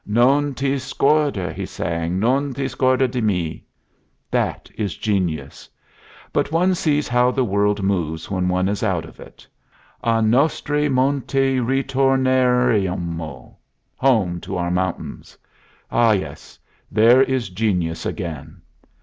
[0.03, 3.63] "'Non ti scorder,'" he sang "'non ti scordar di me.'
[4.31, 5.69] That is genius.
[6.33, 9.45] But one sees how the world moves when one is out of it.
[10.03, 13.55] 'A nostri monti ritorneremo';
[13.95, 15.37] home to our mountains.
[15.91, 16.57] Ah, yes,
[16.91, 18.59] there is genius again."